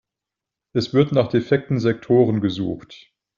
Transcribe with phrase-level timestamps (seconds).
[0.73, 3.13] Es wird nach defekten Sektoren gesucht.